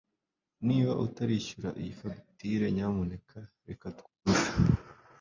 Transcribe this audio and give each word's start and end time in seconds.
Niba 0.67 0.91
utarishyura 1.05 1.69
iyi 1.81 1.91
fagitire 1.99 2.65
nyamuneka 2.75 3.37
reka 3.67 3.87
twumve 3.97 4.49